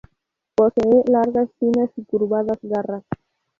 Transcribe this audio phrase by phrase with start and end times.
[0.55, 3.03] Posee largas, finas y curvadas garras.